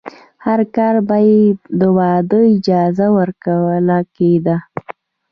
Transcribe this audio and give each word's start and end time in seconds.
هر 0.45 0.59
کال 0.75 0.95
به 1.07 1.17
یې 1.27 1.41
د 1.79 1.81
واده 1.97 2.39
اجازه 2.55 3.07
ورکول 3.17 3.87
کېده. 4.15 4.57